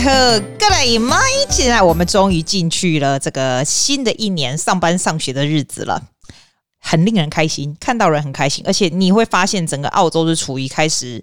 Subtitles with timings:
[0.00, 1.18] 呵，各位妈，
[1.50, 6.02] 现在我们终于进去了这个新的一年上班上学的日子了，
[6.80, 11.22] 很令人开心，看到人很开心，而且你会发现整个澳洲是处于开始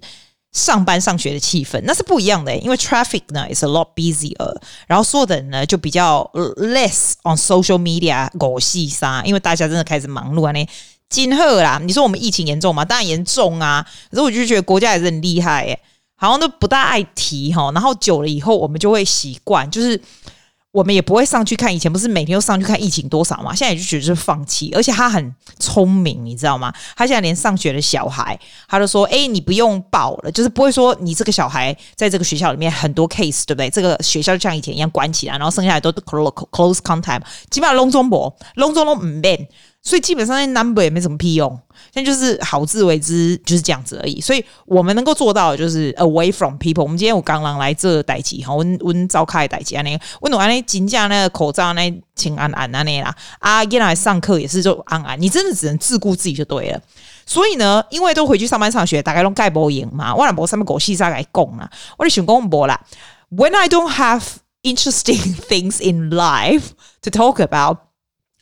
[0.52, 10.68] 上班上学的气氛，那是不一样的，因为 traffic 呢 is a lot busier，然后所有的人呢就比较 less on social media 狗戏沙，因为大家真的开始忙碌啊，那
[11.08, 12.84] 今后啦，你说我们疫情严重吗？
[12.84, 15.78] 当然严重啊，可是我就觉得国家也是很厉害耶。
[16.16, 20.00] 好像都不大爱提哈，然后久了以后，我们就会习惯，就是
[20.72, 21.74] 我们也不会上去看。
[21.74, 23.54] 以前不是每天都上去看疫情多少嘛？
[23.54, 24.72] 现在也就觉得是放弃。
[24.74, 26.72] 而且他很聪明，你知道吗？
[26.96, 28.38] 他现在连上学的小孩，
[28.68, 33.70] 他都说：“哎，你不用报了，就是不会说你这个小孩在这个学校里面很多 case，对不对？
[33.70, 39.48] 这个学校就像以前一样关起来，然后剩下来都 close close contact，基本上拢中博，拢中都唔变。”
[39.86, 41.48] 所以基本上那 number 也没什么屁用，
[41.94, 44.20] 现在就是好自为之，就是这样子而已。
[44.20, 46.82] 所以我们能够做到的就是 away from people。
[46.82, 56.80] 我们今天我刚刚来这代志哈，温温召开代志啊，那个温总安尼金价那个口罩那请安安安那啦啊，进来上课也是就安安，你真的只能自顾自己就对了。
[57.24, 62.80] 所以呢，因为都回去上班上学，大概拢盖无赢嘛，我也无什么狗戏啥来讲啊，我就想讲无啦。
[63.30, 64.24] When I don't have
[64.64, 66.70] interesting things in life
[67.02, 67.76] to talk about。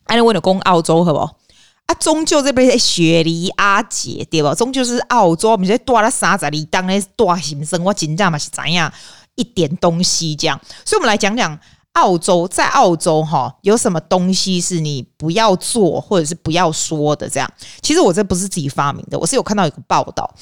[0.07, 1.39] 安尼为了讲澳洲好不好？
[1.87, 4.55] 啊，终究这边是雪梨阿姐对吧？
[4.55, 8.91] 终究是澳洲，我们在多了三十里当然多行生我紧张嘛是怎样
[9.35, 11.59] 一点东西这样，所以我们来讲讲
[11.93, 17.49] 澳洲，在澳洲哈有什么东西是你不要做或者是不要说的这样。
[17.83, 20.35] 其实我这不是自己发明的，我是有看到一个报道。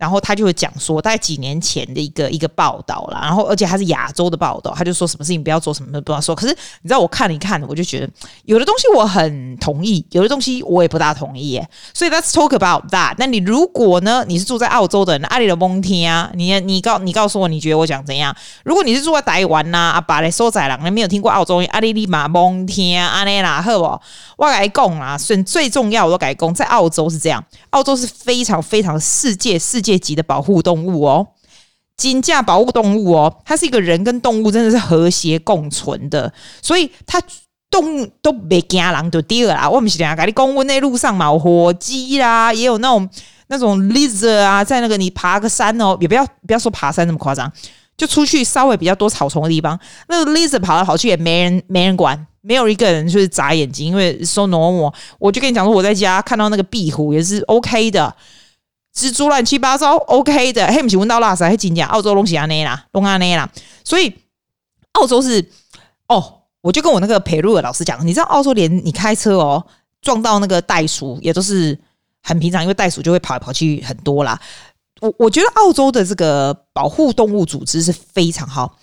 [0.00, 6.34] 然后他就会讲说，大概几年前的一个一个报道啦，然后而且他是亚洲的报道，他就说什么事情不要做，什么都不要说。
[6.34, 8.08] 可是你知道，我看了一看，我就觉得
[8.46, 11.68] 有的东西我很同意，有的东西我也不大同意耶。
[11.92, 13.14] 所以 let's talk about that。
[13.18, 18.34] 那你如果呢，你是住在澳洲的人，阿里的蒙天啊，你你告你告诉我，你觉得我讲怎样？
[18.64, 24.00] 如果你是住在台湾呐，阿爸来收仔郎，你没有听过澳洲阿里里马蒙天啊，阿内啦，好不？
[24.38, 29.89] 我改讲啊，算最重要我都改讲，在澳洲是这样，澳洲是非常非常世界世界。
[29.90, 31.26] 界级的保护动物哦，
[31.96, 37.20] 金价保护动物哦，它是一个人跟动物真的是和谐共存的，所以它
[37.68, 39.68] 动物都没惊人就对了啦。
[39.68, 43.08] 我们是讲，你公园那路上嘛，有火鸡啦，也有那种
[43.48, 47.52] 那种 lizard 啊，在那个你爬个山哦，也不要不要说爬山那么夸张，
[47.96, 54.92] 就出去稍微比较多草丛的地方，那个 lizard 跑来跑去也没人没人管，没有一个人就是眨眼睛，因为 so normal。
[55.18, 58.14] 我就跟你讲说，我在家看到那个壁虎也是 OK 的。
[58.94, 60.66] 蜘蛛乱七八糟，OK 的。
[60.66, 63.48] 嘿，不是闻到垃圾，还真讲澳洲东西安内啦，东安内啦。
[63.84, 64.12] 所以
[64.92, 65.44] 澳洲是
[66.08, 69.64] 哦，我就跟我那个培路的老师讲，你知道澳洲连你开车哦
[70.02, 71.78] 撞到那个袋鼠也都是
[72.22, 74.38] 很平常，因为袋鼠就会跑来跑去很多啦。
[75.00, 78.76] 我我觉得澳洲的这个保护动物组织是非常好。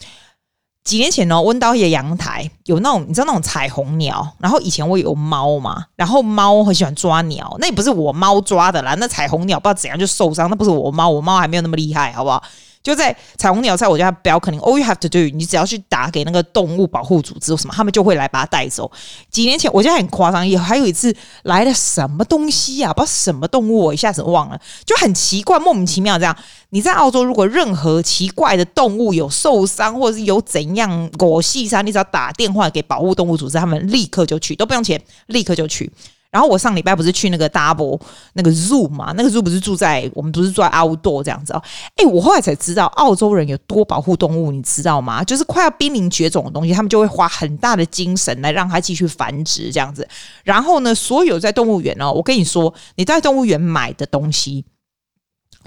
[0.88, 4.26] 几年前呢，温刀爷阳台有那种，你知道那种彩虹鸟。
[4.40, 8.96] 然后以前我有猫嘛，然后猫很喜欢抓鸟，那也不是我猫抓的啦。
[8.98, 12.42] 那彩虹鸟不知道怎样就受伤，那不是我猫，我猫还没有那么厉害，好不好？
[12.88, 18.90] 就在彩虹鸟在我家 balcony，all you have to do，你只要去打给那个动物保护组织什么，他们就会来把它带走。
[19.30, 26.34] 几年前我家很夸张，也还有一次来了什么东西啊，不知道什么动物，我一下子忘了，就很奇怪，莫名其妙这样。
[26.70, 35.92] 你在澳洲，如果任何奇怪的动物有受伤，或者是有怎样狗细伤，你只要打电话给保护动物组织，他们立刻就去，都不用钱，立刻就去。
[36.30, 38.00] 然后我上礼拜不是去那个 Double
[38.34, 39.14] 那个 Zoo 嘛？
[39.16, 41.64] 那个 Zoo 不是住在我们不是住在 Outdoor 这样子哦。
[41.96, 45.24] 哎，我后来才知道澳洲人有多保护动物，你知道吗？
[45.24, 50.08] 就是快要濒临绝种的东西，他们就会花很大的精神来让它继续繁殖这样子。
[50.44, 54.66] 然后呢，所有在动物园哦，我跟你说，你在动物园买的东西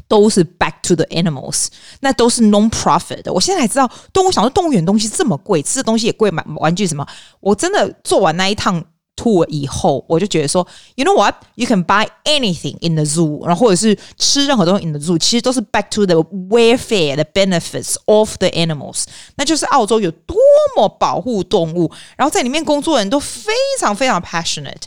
[0.06, 1.69] 都是 Back to the Animals，
[2.00, 3.32] 那都是 Non-profit 的。
[3.32, 7.06] 我现在才知道，动物想说动物园东西这么贵，吃的东西也贵，买玩具什么，
[7.41, 8.85] 我真的做完那一趟。
[9.20, 11.34] Two 以后，我就觉得说，you know what?
[11.56, 16.14] You can buy anything in the zoo，然后或者是吃任何东西 in the zoo，其实都是 back to the
[16.49, 19.05] welfare, the benefits of the animals。
[19.37, 20.37] 那就是澳洲有多
[20.76, 24.84] 么保护动物，然后在里面工作的人都非常非常 passionate。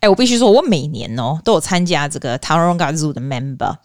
[0.00, 3.76] 哎，我必须说，我每年哦都有参加这个 Taronga Zoo 的 member，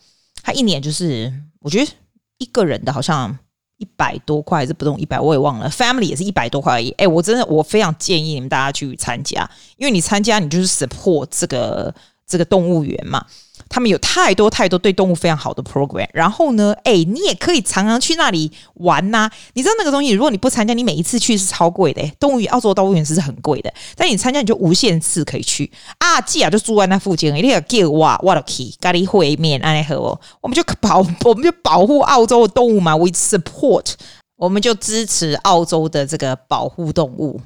[0.42, 1.92] 他一年就是我觉得
[2.40, 3.38] 一个人的好像。
[3.78, 5.70] 一百多块还是不懂一百，我也忘了。
[5.70, 6.90] Family 也是一百多块而已。
[6.98, 11.94] 哎，我真的我非常建议你们大家去参加，因为你参加你就是 support 这个
[12.28, 13.26] 这个动物园嘛。
[13.70, 19.32] 他们有太多太多对动物非常好的 program，然后呢，哎，你也可以常常去那里玩呐、啊。
[19.56, 22.02] 你知道那个东西，如果你不参加，你每一次去是超贵的。
[22.18, 26.22] 动物园，澳洲动物园是很贵的，但你参加你就无限次可以去啊。
[26.22, 33.96] 既然就住在那附近，一定要叫我，我的 key 咖喱会面，安和哦，我们就保，我们就保护澳洲的动物嘛，we support
[34.38, 37.42] 我们就支持澳洲的这个保护动物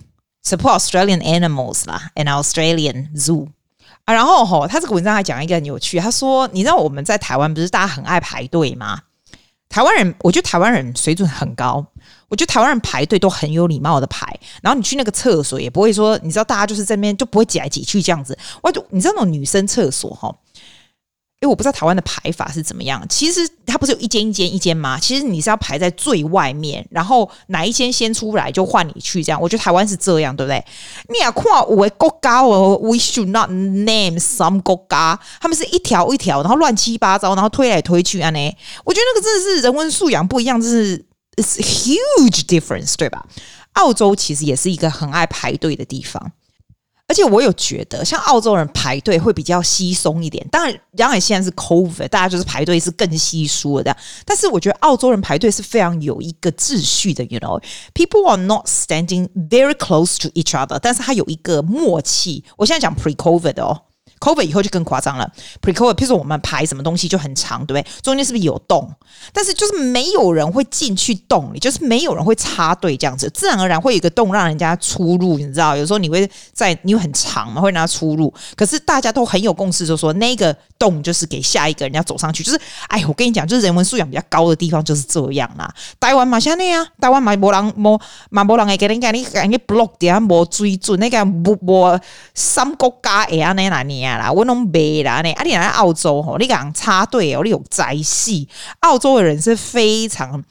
[0.46, 3.48] ，support Australian animals 啦，and Australian zoo
[4.06, 4.14] 啊。
[4.14, 9.02] 然后吼，他这个文章还讲一个很有趣，他说，你知道我们在台湾不是大家很爱排队吗？
[9.70, 11.86] 台湾人，我觉得台湾人水准很高，
[12.28, 14.28] 我觉得台湾人排队都很有礼貌的排。
[14.62, 18.38] 然后你去那个厕所也不会说，你知道大家就是在那边就不会挤来挤去这样子。
[18.62, 20.36] 我就你知道那种女生厕所哈。
[21.42, 25.00] 因为我不知道台湾的排法是怎么样，其实它不是有一间一间一间吗？
[25.00, 29.42] 其实你是要排在最外面，然后哪一间先出来就换你去这样。
[29.42, 30.64] 我觉得台湾是这样，对不对？
[31.10, 38.58] 你要看我国家哦，We should not name some 国家，他们是一条一条，然后乱七八糟，然后推来推去啊呢。
[38.86, 41.04] 我觉得那个真的是人文素养不一样，这是
[41.38, 43.26] It's huge difference，对吧？
[43.74, 46.34] 澳洲其实也是一个很爱排队的地方。
[47.12, 50.48] 而且我有觉得，像澳洲人排队会比较稀松一点。
[50.50, 53.94] 当然，当然现在是 COVID，大家就是排队是更稀疏的。
[54.24, 57.22] 但是我觉得澳洲人排队是非常有一个秩序的。
[57.26, 62.46] You know，people are not standing very close to each other，但是他有一个默契。
[62.56, 63.82] 我现在讲 pre-COVID 哦。
[64.22, 65.30] COVID 以后就更夸张了。
[65.62, 67.86] Pre-COVID，譬如说我们排什么东西就很长，对不对？
[68.02, 68.90] 中间是不是有洞？
[69.34, 75.38] 但是就是没有人会进去洞里，就是没有人会插队这样子，自然而然会有一个洞让人家出入。
[75.38, 78.32] 你知道，有时候你会在，你会很长嘛，会让他出入。
[78.56, 82.44] 可是大家都很有共识，就说那个洞就是给下一个人家走上去。
[82.44, 85.74] 就是，哎，我跟你讲，就是人文素养比较高的地方就是这样啦。
[86.00, 92.00] 台湾嘛像那样，台湾嘛没人没嘛没人会给你给你给你 block 掉，没追准那个没没
[92.36, 93.82] 三国家会安尼哪
[94.14, 95.32] 尼啦，我拢没啦呢。
[95.34, 98.48] 啊，你来澳洲吼，你讲插队哦，你有宅系。
[98.82, 100.44] 澳洲的人是非常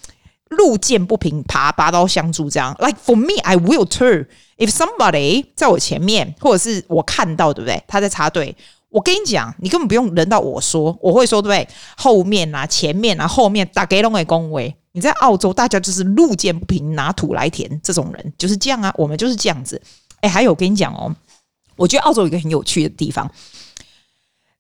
[0.49, 2.75] 路见不平，拔拔刀相助这样。
[2.79, 4.27] Like for me, I will too.
[4.59, 7.83] If somebody 在我前面，或者是我看到，对不对？
[7.87, 8.55] 他在插队，
[8.89, 11.69] 我跟你讲，你根本不用轮到我说，我会说，对不对？
[11.97, 14.75] 后面啊，前面啊，后面大家拢会恭维。
[14.93, 18.93] 你在澳洲，大家就是路见不平，拿土来填，这种人就是这样啊。
[18.99, 19.81] 我们就是这样子。
[20.21, 21.15] 哎，还有我跟你讲哦，
[21.81, 23.29] 我觉得澳洲有一个很有趣的地方。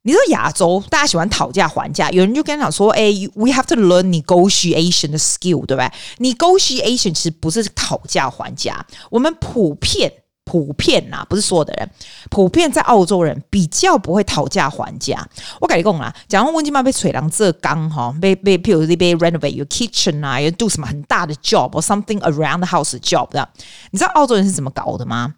[0.02, 10.10] 你说亚洲大家喜欢讨价还价，有人就跟他讲说：“哎，we have to learn negotiation 的 skill，对不对？negotiation 其实不是讨价还价，我们普遍
[10.46, 11.90] 普遍、啊，不是所有的人，
[12.30, 15.28] 普遍在澳洲人比较不会讨价还价。
[15.60, 23.46] 我跟你讲啦，假如温金妈被锤狼这刚哈，被被譬如说被 renovate your kitchen 啊，要 do 什么很大的 job or something around the house job 的，
[23.90, 25.34] 你知道澳洲人是怎么搞的吗？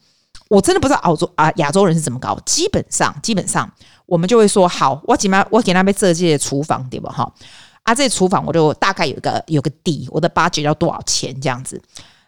[0.52, 3.66] 我真的不知道澳洲啊亚洲人是怎么搞，基本上基本上。
[4.04, 7.10] 我们就会说好，我起码我给他们设计的厨房对吧？
[7.10, 7.32] 哈
[7.84, 11.81] 啊，这厨房我就大概有个有个底，我的 budget 要多少钱这样子。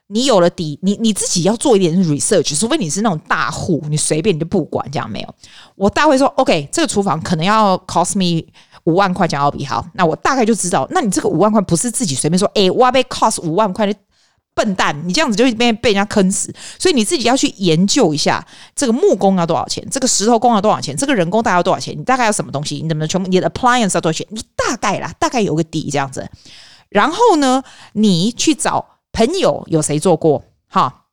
[0.07, 5.35] 你有了底，你你自己要做一点 research，除非你是那种大户，你随便你就不管这样没有。
[5.75, 8.47] 我大会说 OK，这个厨房可能要 cost me
[8.85, 13.95] 五万块钱澳币，好，那我大概就知道，那你这个五万块不是自己随便说，诶，我要被 cost 五万块。
[14.55, 26.29] 笨蛋，你这样子就会被被人家坑死，所以你自己要去研究一下这个木工要多少钱，这个石头工要多少钱，这个人工大概要多少钱，你大概要什么东西，你怎么全部你的 appliance 要多少钱，你大概啦，大概有个底这样子。
[26.89, 27.65] 然后呢，
[27.95, 30.45] 你去找朋友有谁做过？
[30.69, 31.07] 哈，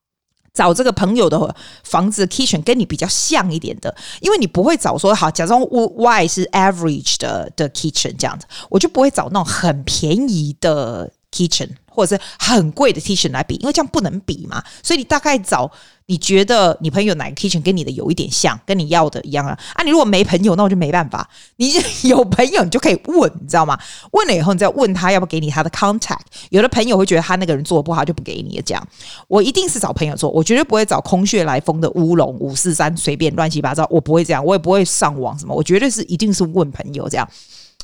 [0.54, 11.70] 找这个朋友的房子的 kitchen 跟你比较像一点的，因为你不会找说好，假装 Y 是 average 的的 kitchen 这样子，我就不会找那种很便宜的 kitchen。
[11.94, 15.70] 或者是很贵的 kitchen 来比，因为这样不能比嘛，所以你大概找
[16.06, 19.52] 你觉得你朋友哪个 kitchen 跟你的有一点像，跟你要的一样啊。
[19.74, 21.30] 啊，你如果没朋友，那我就没办法。
[21.58, 21.74] 你
[22.04, 23.78] 有朋友，你就可以问，你知道吗？
[24.14, 26.22] 问了以后，你再问他要不要给你他的 contact。
[26.50, 28.88] 有的朋友会觉得他那个人做的不好，就不给你这样。
[29.28, 37.28] 我一定是找朋友做，我绝对不会找空穴来风的乌龙五四三随便乱七八糟，我不会这样，我也不会上网什么，我绝对是一定是问朋友这样。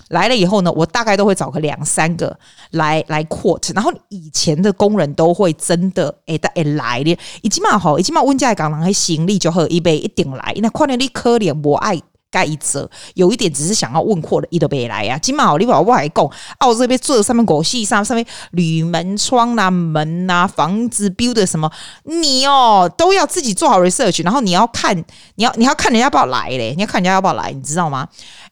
[0.09, 2.37] 来了以后呢，我大概都会找个两三个
[2.71, 15.17] 来来 quote，然后以前的工人都会真的哎的哎来的，已经嘛好，已经嘛温家港人还行李就好一杯一定来，那看到你可怜我爱盖一折，有一点只是想要问货的，一都没来呀。
[15.17, 16.29] 今嘛好，你把我还讲，
[16.59, 21.71] 澳洲这边做的上面狗戏上上面铝门窗呐、啊、门呐、房子 build 的什么，
[22.03, 24.97] 你哦都要自己做好 research，然后你要看，
[25.35, 28.07] 你要你要看人家要不要来嘞，你要看人家要不要来，你知道吗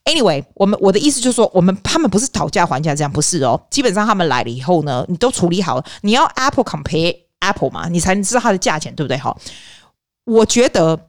[0.05, 3.60] ？Anyway，我们我的意思就是说，我们他们不是讨价还价这样，不是哦。
[3.70, 9.17] 基本上他们来了以后呢，你都处理好，你要 Apple compare Apple 嘛，你才能知道它的价钱对不对？
[9.17, 9.36] 哈，
[10.25, 11.08] 我觉得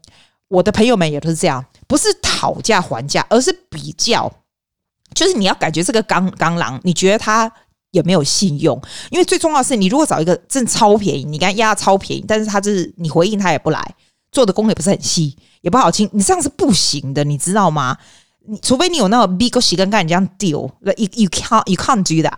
[0.49, 4.33] 我的朋友们也都是这样，不是讨价还价，而是比较，
[5.15, 7.51] 就是你要感觉这个刚刚狼，你觉得他
[7.93, 8.81] 有没有信用？
[9.11, 13.95] 因为最重要的是，你如果找一个真超便宜，你跟他压超便宜，但是他就是你回应他也不来，
[14.33, 17.97] 做的工也不是很细，也不好听，你这样是不行的，你知道吗？
[18.49, 22.37] 你除非你有那个 big 洗跟跟人家 deal，you you can't you can't do that。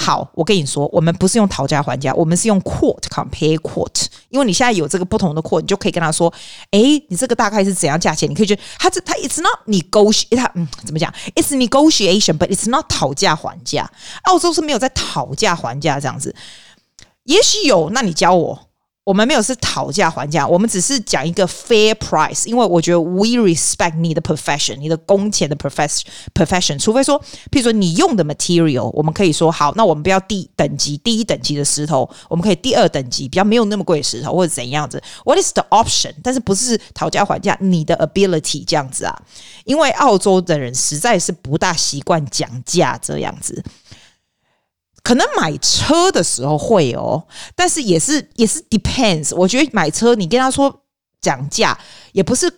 [0.00, 4.06] 好，我跟你说，我们不是用讨价还价，我们是用 quote compare quote。
[4.28, 6.32] 因为你现在有这个不同的 quote，你就可以跟他说，
[6.70, 8.30] 哎，你这个大概是怎样价钱？
[8.30, 13.90] 你可以觉得他这他 it's not negotiate，他嗯怎么讲？It's negotiation，but it's not 讨价还价。
[14.22, 16.34] 澳洲是没有在讨价还价这样子，
[17.24, 18.67] 也许有，那你教我。
[19.08, 26.02] 我们没有是讨价还价，我们只是讲一个 fair price，因为我觉得 we respect 你的 profession，你的工钱的 profession
[26.34, 26.78] profession。
[26.78, 27.18] 除非说，
[27.50, 35.02] 譬如说你用的 material，我们可以说好，那我们不要第等级第一等级的石头，我们可以第二等级比较没有那么贵的石头或者怎样子。
[35.24, 36.12] What is the option？
[36.22, 39.22] 但是不是讨价还价，你的 ability 这样子啊？
[39.64, 43.64] 因为澳洲的人实在是不大习惯讲价这样子。
[45.08, 49.34] 可能买车的时候会哦，但是也是也是 depends。
[49.34, 50.82] 我觉得买车你跟他说
[51.22, 51.78] 讲价，
[52.12, 52.52] 也不是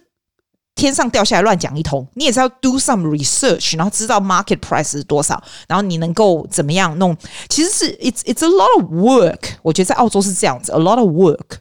[0.75, 7.17] 天上掉下来乱讲一通，你也是要 do some research，然后知道 market price 是多少，然后你能够怎么样弄。
[7.49, 9.51] 其实是 it's it's a lot of work。
[9.63, 11.59] 我觉得在澳洲是这样子，a lot of work。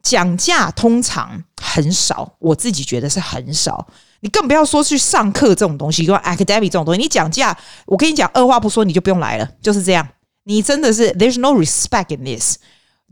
[0.00, 3.84] 讲价通常很少，我自己觉得是很少。
[4.20, 10.06] 你更不要说去上课这种东西，跟 academic 这种东西，你讲价，我跟你讲，二话不说你就不用来了，就是这样。
[10.50, 12.56] 你真的是 there's no respect in this，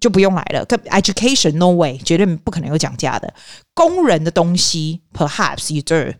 [0.00, 0.66] 就不用来了。
[0.66, 3.32] education no way，绝对不可能有讲价的。
[3.74, 6.12] 工人的东西 perhaps you do。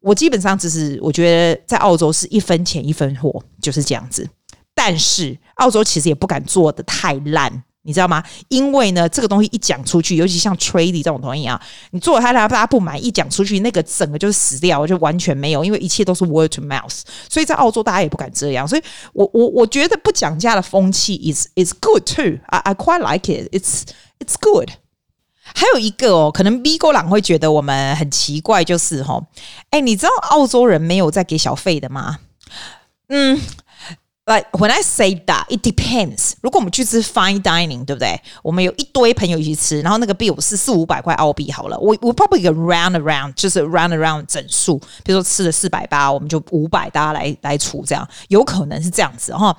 [0.00, 4.28] 我基本上只是我觉得在澳洲是一分钱一分货，就是这样子。
[4.74, 7.64] 但是澳洲其实也不敢做的太烂。
[7.86, 8.24] 你知道吗？
[8.48, 11.60] 因为呢，这个东西一讲出去，尤其像 trading 这种东西啊，
[11.90, 17.02] 你做了它，大家不买，一讲出去，那个整个就是死掉，就完全没有，因为一切都是 word to mouth。
[17.28, 18.66] 所以在澳洲，大家也不敢这样。
[18.66, 22.38] 所以我我我觉得不讲价的风气 is is good too。
[22.46, 23.50] I I quite like it.
[23.54, 23.82] It's
[24.18, 24.70] it's good。
[25.42, 29.26] 还有一个哦，可能 B 哥朗会觉得我们很奇怪，就是哈、哦，
[29.68, 32.20] 哎，你知道澳洲人没有在给小费的吗？
[33.08, 33.38] 嗯。
[34.26, 36.32] Like when I say that, it depends.
[36.40, 38.18] 如果我们去吃 fine dining，对不对？
[38.42, 41.78] 我们有一堆朋友一起吃，然后那个 bill 是四五百块澳币好了。
[41.78, 44.78] 我我 probably round around，就是 round around 整数。
[45.04, 49.54] 比如说吃了四百八，我们就五百，大家来来除，这样有可能是这样子哈。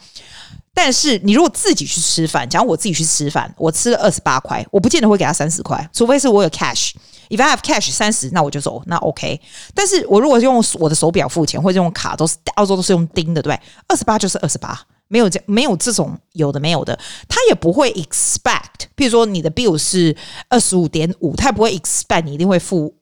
[0.74, 6.92] 但是你如果自己去吃饭，假如我自己去吃饭，我吃了二十八块，我不见得会给他三十块，除非是我有 cash。
[7.30, 9.40] If I have cash 三十，那我就走，那 OK。
[9.74, 13.60] 但是我如果用我的手表付钱，或者用卡，都是澳洲都是用钉的，对？
[13.88, 18.88] 二十八就是二十八，没有这没有这种有的没有的，他也不会 expect。
[18.96, 20.16] 譬如说你的 bill 是
[20.50, 22.94] 二十五点五，他也不会 expect 你一定会付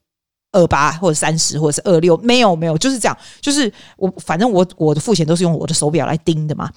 [0.51, 6.70] 二八或者三十或者是二六，没有没有，就是这样，就是我反正我我的付钱都是用我的手表来钉的嘛。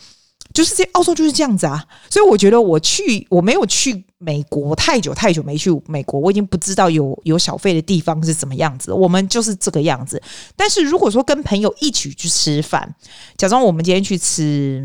[0.56, 8.90] 就是这澳洲就是这样子啊，所以我觉得我去我没有去美国太久太久没去美国，我已经不知道有有小费的地方是怎么样子。
[8.90, 10.22] 我们就是这个样子。
[10.56, 12.94] 但是如果说跟朋友一起去吃饭，
[13.36, 14.82] 假装我们今天去吃，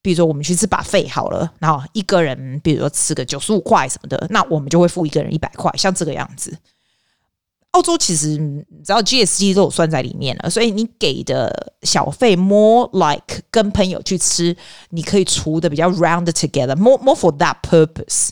[0.00, 6.56] 比如说我们去吃把费好了，然后一个人比如说吃个九十五块什么的，那我们就会付一个人一百块，像这个样子。
[7.72, 14.56] 澳洲其实你知道 GST 都有算在里面了，所以你给的小费 more like 跟朋友去吃，
[14.90, 18.30] 你可以除的比较 round together，more more for that purpose。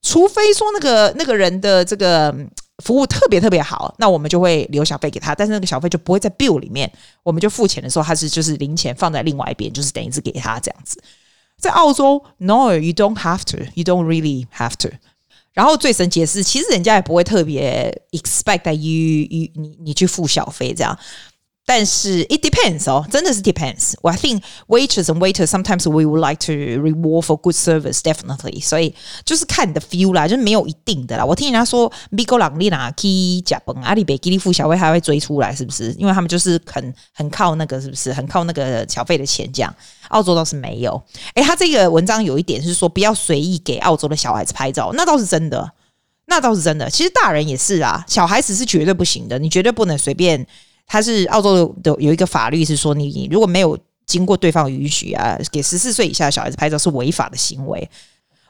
[0.00, 2.34] 除非说那个那个人的这个
[2.84, 6.90] 服务特别特别好，那我们就会留小费给他，但是那个小费就不会在 bill 里面，
[7.22, 11.02] 我们就付钱的时候，他是就是零钱放在另外一边，就是等于是给他这样子。
[11.60, 14.88] 在澳洲，no，you don't have to，you don't really have to。
[15.52, 20.98] 然后最神奇的是，其实人家也不会特别 expect that you you 你你去付小费这样，
[21.64, 23.94] 但是 it depends 哦，真的是 depends。
[24.02, 28.92] 我 I think waiters and waiters sometimes we would like to reward for good service definitely，所以
[29.24, 31.24] 就是看你的 feel 啦，就是没有一定的啦。
[31.24, 35.92] 我听人家说，美国人你哪去吃饭，阿里贝吉利夫小费还会追出来，是不是？
[35.92, 38.12] 因为他们就是很很靠那个，是不是？
[38.12, 39.72] 很靠那个小费的钱这样。
[40.08, 41.00] 澳洲倒是没有，
[41.34, 45.72] 诶，他这个文章有一点是说不要随意给澳洲的小孩子拍照，那倒是真的，
[46.26, 46.90] 那倒是真的。
[46.90, 50.44] 其实大人也是啊，小孩子是绝对不行的，你绝对不能随便。
[50.86, 57.88] 他是澳洲的有一个法律是说，你你如果没有经过对方允许啊，给十四岁以下的小孩子拍照是违法的行为。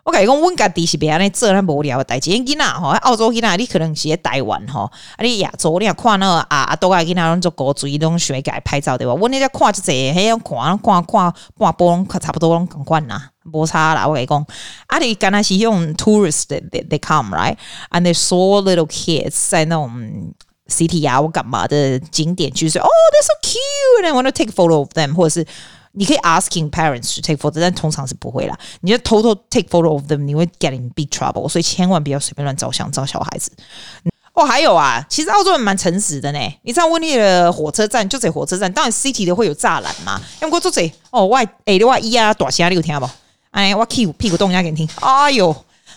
[0.05, 2.29] 我感觉讲，阮家底是别安尼做那无聊的代志。
[2.33, 9.15] 囡仔吼，澳洲囡仔你可能是在台湾吼，啊你亚洲你也看那啊啊，都爱囡仔拢做高追拢喜欢给拍照对吧？
[9.15, 14.05] 我那在看这些，还要看看看半波拢差不多拢共款啦，无差啦。
[14.09, 14.45] 我跟你讲，
[14.89, 17.57] 啊你刚才是用 tourist they they come right
[17.91, 20.35] and they saw little kids 在那种
[20.69, 25.47] city 啊，我干嘛的景点去说，哦，they're so cute and I want to take photo of them，或者是。
[25.95, 28.59] 你可以 asking parents to take photo，但通常是不会啦。
[28.81, 31.47] 你就偷偷 take photo of them，你会 get in big trouble。
[31.47, 33.53] 所以千万不要随便乱照相照小孩子。
[34.33, 36.39] 哦，还有啊，其实澳洲人蛮诚实的呢。
[36.63, 40.19] 你知道温尼的火车站就在火车站，当然 city 的会有栅栏嘛。
[40.41, 43.07] 要么过做这哦，我哎的话一啊，大声你有听不？
[43.51, 44.89] 哎，我屁股屁股动一下给你听。
[45.03, 45.55] 哎呦，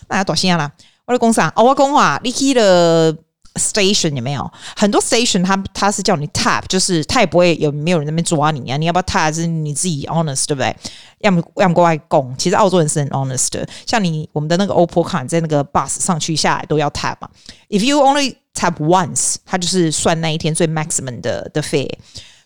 [0.10, 0.69] 那要大声啦！
[1.05, 1.53] 我在讲啥？
[1.55, 3.15] 哦，我讲话，你去了
[3.55, 4.51] station 有没有？
[4.75, 8.77] 很多 station 他他是叫你 tap，就是他也不会有没有人在那边抓你啊。
[8.77, 9.33] 你要不要 tap？
[9.33, 10.75] 是你自己 honest 对不对？
[11.19, 13.67] 要么要么过来讲，其实澳洲人是很 honest 的。
[13.85, 17.29] 像你我们的那个 Opal c a 在那个 bus 上去下来都要 tap 嘛。
[17.69, 21.97] If you only tap once，它就是算那一天最 maximum 的的 fare。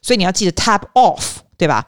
[0.01, 1.83] 所以你要记得 tap off，对吧？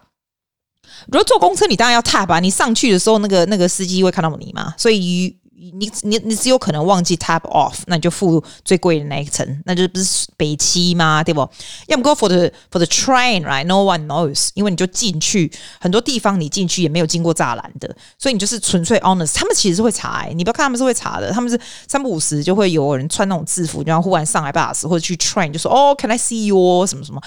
[1.07, 2.39] 如果坐公车，你当然要 tap 啊。
[2.39, 4.73] 你上去的时候，那个那个司机会看到你嘛。
[4.77, 5.40] 所以。
[5.61, 11.23] 你你你只有可能忘记 tap off，那你就付最贵的那一层，那就不是北七吗？
[11.23, 11.47] 对不？
[11.87, 19.35] 要么 go for the for the train，right？No one knows，因为你就进去很多地方，你进去也没有经过栅栏的，所以你就是纯粹 honest。
[19.35, 26.87] 他们其实是会查、你不要看他们是会查的，他们是三不五时就会有人穿那种制服，然后忽然上来 bus 或者去 train 就说哦，Can I see you？
[26.87, 27.21] 什么什么。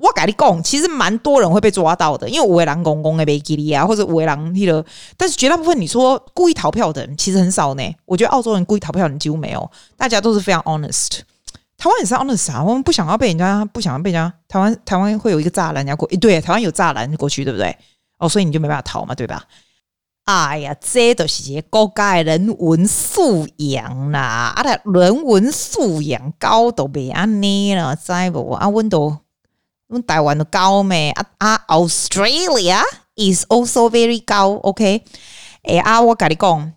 [0.00, 4.84] 我跟你讲，其实蛮多人会被抓到的，因为五位狼公公的被吉利啊，或者五位狼那个，
[5.16, 7.82] 但是绝大部分你说故意逃票的人其实很少呢。
[8.06, 11.20] 我觉得澳洲人故意逃票的人几乎没有，大家都是非常 honest。
[11.76, 14.34] 台湾也是 honest 啊，我们不想要被人家，不想要被人家。
[14.48, 17.76] 台湾台湾会有一个栅栏，人家过，诶，对，台湾有栅栏过去，对不对？
[18.18, 19.44] 哦，所以你就没办法逃嘛，对吧？
[20.26, 28.52] 哎呀，这都是些国家的人文素养啦，啊，的人文素养高都别安尼了，知不？
[28.52, 28.88] 啊，温
[29.90, 30.02] 阮。
[30.06, 32.80] 台湾的高咩啊啊，Australia
[33.16, 35.02] is also very 高，OK？
[35.64, 36.72] 哎啊，我甲你讲，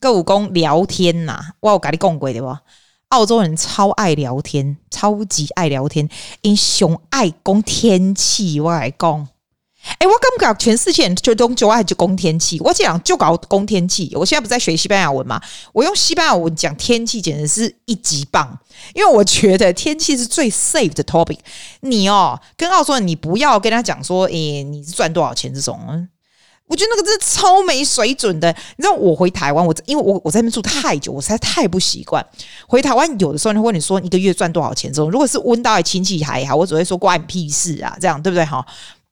[0.00, 2.56] 各有讲聊天呐、啊，我有甲你讲过对不？
[3.08, 6.06] 澳洲人超爱聊天，超级爱聊天，
[6.42, 9.28] 因熊爱讲天气，我来讲。
[9.92, 12.60] 哎、欸，我感觉全世界就都就爱就讲天气。
[12.60, 14.12] 我讲就搞讲天气。
[14.14, 15.40] 我现在不在学西班牙文嘛？
[15.72, 18.58] 我用西班牙文讲天气，简直是一级棒。
[18.94, 21.38] 因为我觉得天气是最 safe 的 topic。
[21.80, 26.08] 你哦，跟澳洲人，你不要跟他讲说，哎、你是赚多少钱这种。
[26.66, 28.54] 我觉得那个真的超没水准的。
[28.76, 32.24] 你知道，我回台湾，我因为我我在那边住太久，我实在太不习惯。
[32.66, 35.10] 回台湾有的时候，你会问你说一个月赚多少钱这种。
[35.10, 38.44] 如果是温到的亲戚还好，我只会说关你屁事啊，这样对不对？
[38.44, 38.64] 哈。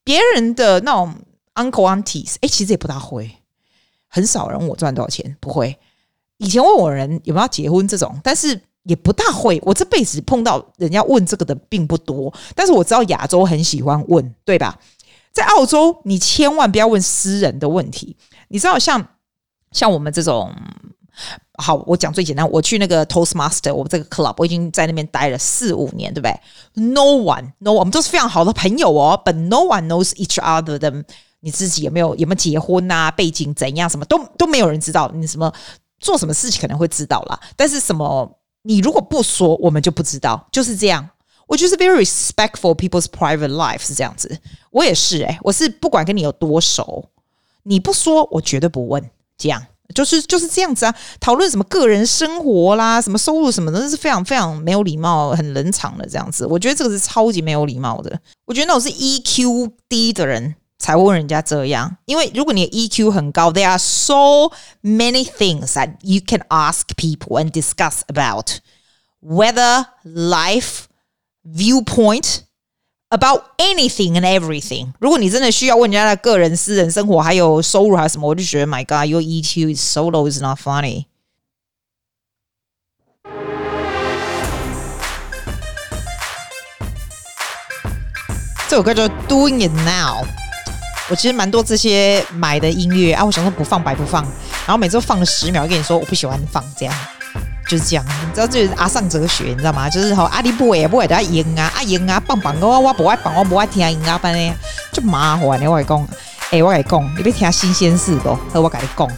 [0.06, 1.12] 别人的那种
[1.56, 3.28] uncle aunties，哎，其实也不大会，
[4.06, 5.76] 很少人问我赚多少钱，不会。
[6.36, 9.60] 以前问我人有没有结婚这种，但是也不大会。
[9.64, 14.78] 我这辈子碰到人家问这个的并不多，但是我知道亚洲很喜欢问，对吧？
[15.32, 18.16] 在澳洲，你千万不要问私人的问题。
[18.46, 19.08] 你知道，像
[19.72, 20.54] 像我们这种。
[21.54, 22.48] 好，我讲最简单。
[22.50, 26.40] 我去那个 Toastmaster，我们这个 club，我已经在那边待了四五年，对不对
[26.74, 29.20] ？No one，no，我们都是非常好的朋友哦。
[29.24, 31.04] But no one knows each other 的，
[31.40, 33.10] 你自己有没有有没有结婚啊？
[33.10, 33.88] 背景怎样？
[33.88, 35.10] 什么都都没有人知道。
[35.14, 35.52] 你什么
[35.98, 40.46] 做什么事情可能会知道啦，但是什么你如果不说，我们就不知道。
[40.52, 41.08] 就是这样。
[41.46, 44.36] 我就是 very respectful people's private life 是这样子。
[44.72, 47.08] 我也是诶、我是不管跟你有多熟，
[47.62, 49.08] 你不说，我绝对不问。
[49.38, 49.64] 这样。
[49.96, 56.46] 就是就是这样子啊，讨论什么个人生活啦，什么收入什么的，是非常非常没有礼貌、很冷场的这样子。
[56.46, 58.20] 我觉得这个是超级没有礼貌的。
[58.44, 68.02] 我觉得那种是 EQ 低的人才会问人家这样，因为如果你的 EQ 很高，there are so many things that you can ask people and discuss
[68.06, 68.58] about
[69.20, 70.84] weather, life,
[71.42, 72.45] viewpoint.
[73.08, 74.92] About anything and everything。
[74.98, 81.04] 如果你真的需要问人家的个人、私人生活，还有收入还是什么，我就觉得，My God，your EQ is so low, is not funny。
[88.68, 90.26] 这首歌叫 Doing It Now。
[91.08, 94.24] 我其实蛮多这些买的音乐啊，我想说不放白不放，
[94.66, 96.92] 然后每次都放了十秒，跟你说我不喜欢放这样。
[97.68, 99.90] 就是这样，你知道这是阿尚哲学，你知道吗？
[99.90, 104.54] 就是吼阿里不会不会得赢啊，阿赢啊棒棒的我我不爱棒，我不爱听赢啊，反正
[104.92, 105.70] 就麻烦的。
[105.70, 106.08] 我跟你讲，
[106.50, 109.08] 哎，我跟你讲，你别听新鲜事都，和我跟你讲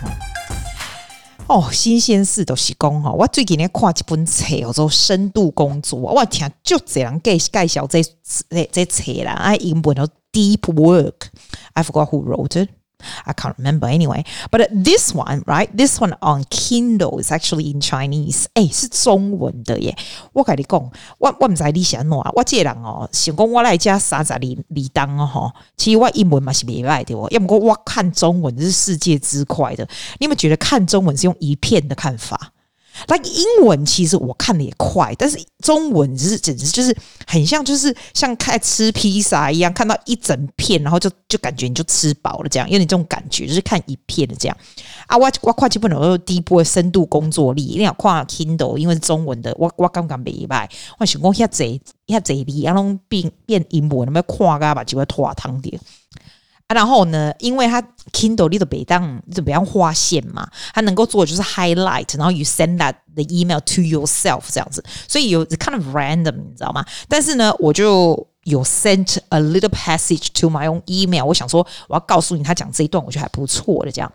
[1.46, 3.10] 哦，新鲜事都是讲哈。
[3.10, 8.02] 我最近咧看一本册，叫做《深度工作》，我听就这样介介绍这
[8.50, 12.68] 这这册啦，啊，英文叫 Deep Work，I forgot who wrote it。
[13.24, 15.68] I can't remember anyway, but this one, right?
[15.76, 18.46] This one on Kindle is actually in Chinese.
[18.54, 19.96] 哎，是中文的耶！
[20.32, 29.86] 我跟你讲，我我唔知你想哪，我这个人哦，想讲我来加三十二二当哦吼，其实我英文嘛是袂歹的哦，要么我看中文是世界之快的。
[30.18, 32.52] 你有没有觉得看中文是用一片的看法？
[33.06, 44.56] 那英文其实我看的也快，但是中文是简直就是很像，就是像看吃披萨一样，看到一整片，然后就就感觉你就吃饱了这样，有点这种感觉，就是看一片的这样。
[45.06, 55.80] 啊，我我跨基本上都是第一波深度工作力，一定要跨 Kindle，因为中文的，我我刚刚明白，我想讲遐济遐济力，然后变变英文，那么跨个把几块拖汤点。
[56.68, 66.84] 啊，然后呢，因为它 Kindle 里的北当就不要划线嘛，它能够做的就是 highlight，然后 you send that the email to yourself 这样子，所以有 kind of random，你知道吗？
[67.08, 68.28] 但是呢，我就。
[68.48, 73.92] 有 sent a little passage to my own email，我想说我要告诉你，他讲这一段我觉得还不错的。
[73.92, 74.10] 这样，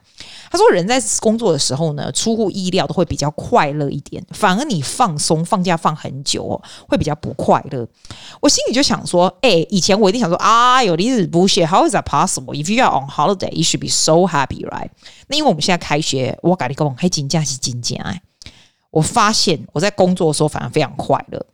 [0.50, 7.88] 他说人在工作的时候呢，出乎意料都会比较快乐一点，反而你放松放假放很久哦，会比较不快乐。
[8.42, 12.56] 我心里就想说，哎、以前我一定想说啊，有的是 bullshit，how is that possible?
[12.56, 14.90] If you are on holiday, you should be so happy, right?
[15.28, 18.22] 那因为我们现在开学，我跟你讲，还真假是真假哎，
[18.90, 21.46] 我发现我在工作的时候反而非常快乐。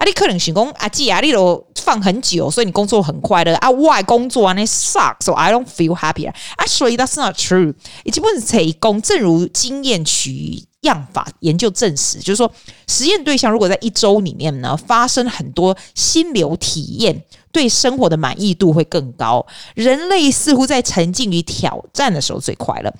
[0.00, 3.70] 啊，你可能想讲阿，姐啊，你都放很久，所以你工作很快乐啊。
[3.70, 6.26] 我工作啊，那 sucks，so I don't feel happy。
[6.56, 7.74] Actually, that's not true。
[8.10, 12.50] 基本上成功，正如经验取样法研究证实，就是说，
[12.86, 19.46] 实验对象如果在一周里面呢，发生很多心流体验，对生活的满意度会更高。
[19.74, 22.90] 人类似乎在沉浸于挑战的时候最快乐。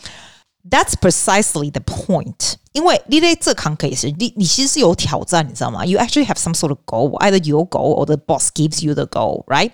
[0.67, 2.55] That's precisely the point。
[2.71, 5.85] 因为你在这行可以是你，你其实是有挑战，你知道吗？
[5.85, 9.05] You actually have some sort of goal, either your goal or the boss gives you the
[9.05, 9.71] goal, right？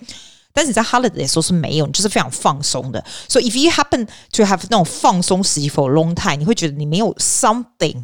[0.51, 3.01] 但是你在 holiday 的时候是没有，你就是非常放松的。
[3.29, 8.03] So if you happen to have 那种放松时期 for a long time，你会觉得你没有 something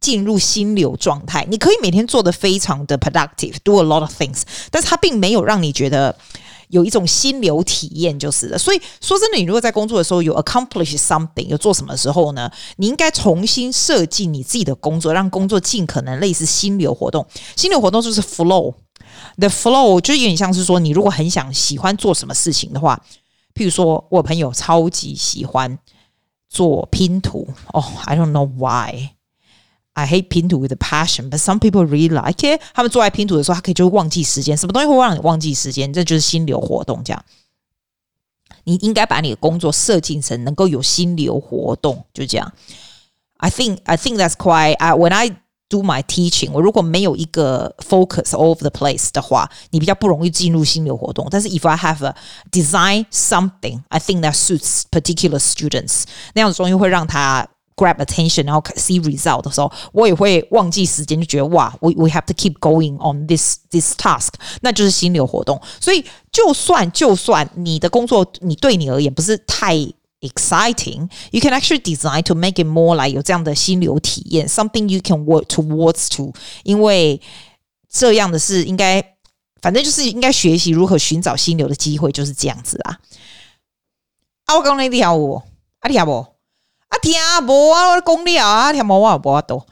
[0.00, 1.44] 进入心流状态。
[1.50, 6.16] 你可以每天做得非常的 productive，do a lot of things，但是它并没有让你觉得。
[6.69, 12.49] 有一种心流体验就是的，所以说真的，你如果在工作的时候有 accomplish something，有做什么时候呢？
[12.77, 17.25] 你应该重新设计你自己的工作，让工作尽可能类似心流活动。
[17.55, 23.01] 心流活动就是 flow，the flow 就有点像是说，你如果很想喜欢做什么事情的话，
[23.55, 25.79] 譬如说我朋友超级喜欢
[26.47, 29.09] 做拼图，哦，I don't know why。
[29.98, 32.60] I hate 拼图 with a passion, but some people really like it。
[32.74, 34.56] 他们做爱拼图的时候，他可以就忘记时间。
[34.56, 35.92] 什么东西会让你忘记时间？
[35.92, 37.00] 这就是心流活动。
[37.04, 37.24] 这样，
[38.64, 42.04] 你应该把你的工作设计成能够有心流活动。
[42.12, 42.52] 就这样。
[43.36, 44.74] I think I think that's quite.
[44.78, 45.30] I, when I
[45.68, 51.28] do my teaching，我如果没有一个 focus all over the place 的话，你比较不容易进入心流活动。
[51.30, 52.16] 但是 if I have a
[52.50, 56.02] design something, I think that suits particular students，
[56.34, 57.46] 那样子东西会让他。
[57.78, 64.28] grab attention，然后 see result 的时候，我也会忘记时间，就觉得哇，we we have to keep going on this this task，
[64.60, 65.60] 那就是心流活动。
[65.80, 69.74] 所以，就算就算你的工作，你对你而言不是太
[70.20, 76.32] exciting，you can actually design to make it more like 有这样的心流体验，something you can work towards to。
[76.62, 77.20] 因为
[77.90, 79.16] 这样的事应该，
[79.60, 83.00] 反正就是应该学习如何寻找心流的机会，就是这样子啊。
[84.46, 85.42] 啊，我讲那条我，
[85.80, 86.24] 啊，听不？
[87.01, 87.13] 听
[87.47, 89.65] 无啊，我讲了啊，听无我也无法度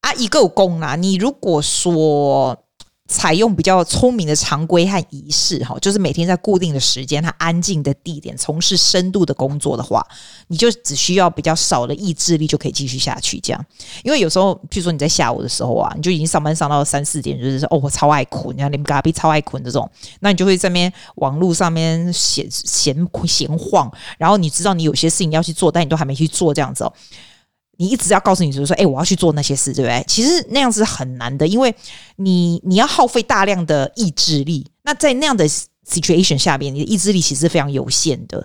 [0.00, 2.64] 啊，一个有讲啦，你如果说。
[3.08, 10.06] 采用比较聪明的常规和仪式，哈，就是每天在固定的时间、和安静的地点从事深度的工作的话，
[10.48, 13.40] 你就只需要比较少的意志力就可以继续下去。
[13.40, 13.64] 这样，
[14.04, 19.90] 因为有时候，譬如说你在下午的时候啊，你就已经上班上到三四点，就是说哦，我超爱困，你看你们隔壁超爱困这种，
[20.20, 22.94] 那你就会在那边网络上面闲闲
[23.26, 26.92] 闲晃，然后你知道你有些事情要去做，但你都还没去做，这样子哦。
[27.80, 30.04] 你一直要告诉你，就是说，哎，我要去做那些事，对不对？
[30.08, 31.72] 其实那样子很难的，因为
[32.16, 34.66] 你你要耗费大量的意志力。
[34.82, 35.48] 那在那样的
[35.88, 38.44] situation 下边，你的意志力其实非常有限的。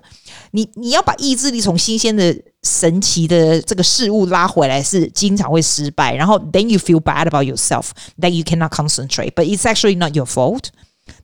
[0.51, 6.13] 你你要把意志力从新鲜的、神奇的这个事物拉回来，是经常会失败。
[6.13, 7.87] 然后 then you feel bad about yourself
[8.19, 10.65] that you cannot concentrate, but it's actually not your fault。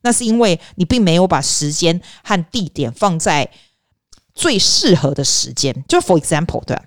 [0.01, 3.49] 那是因为你并没有把时间和地点放在
[4.33, 5.85] 最适合的时间。
[5.87, 6.83] 就 for example，对吧。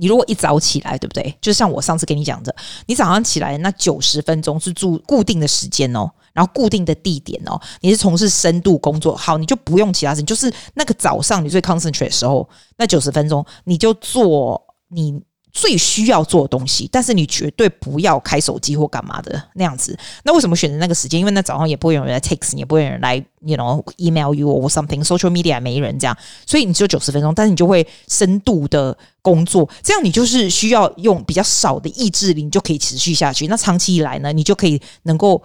[0.00, 1.36] 你如果一早起来，对不对？
[1.42, 2.54] 就像我上次跟你讲的，
[2.86, 15.20] 你早上起来那九十分钟是住固定的时间哦，然后固定的地点哦，你是从事深度工作，好，你就不用其他事，就是那个早上你最 concentrate 的时候，那九十分钟你就做你。
[15.52, 19.98] 最需要做的东西，但是你绝对不要开手机或干嘛的那样子。
[20.24, 21.18] 那为什么选择那个时间？
[21.18, 33.46] 因为那早上也不会有人来 text，也不会有人来，you know email you or something，social media 没人这样，所以你只有九十分钟，但是你就会深度的工作，这样你就是需要用比较少的意志力，你就可以持续下去。
[33.46, 35.42] 那长期以来呢，你就可以能够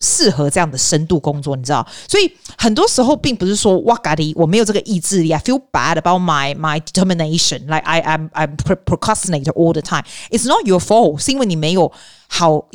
[0.00, 1.86] 适合这样的深度工作，你知道？
[2.08, 10.04] 所以很多时候并不是说哇咖哩，我没有这个意志力，I feel bad about my my determination, like I am I'm procrastinate all the time.
[10.30, 11.92] It's not your fault，是因为你没有
[12.28, 12.66] 好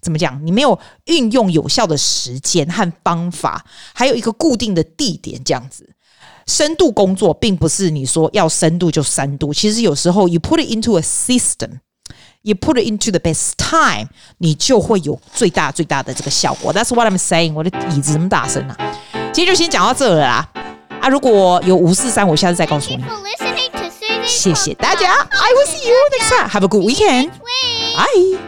[0.00, 0.40] 怎么讲？
[0.46, 5.90] 你没有运用有效的时间和方法，还有一个固定的地点，这样子。
[6.46, 11.80] 深度工作并不是你说要深度就深度，其实有时候 you put it into a system。
[12.42, 16.72] You put it into the best time，你就会有最大最大的这个效果。
[16.72, 17.52] That's what I'm saying。
[17.52, 18.76] 我的椅子这么大声啊！
[19.32, 20.48] 今天就先讲到这了啦。
[21.00, 23.04] 啊，如果有五四三，我下次再告诉你。
[24.24, 25.12] 谢谢大家。
[25.12, 26.48] I will see you next time.
[26.48, 27.30] Have a good weekend.
[27.96, 28.47] Bye.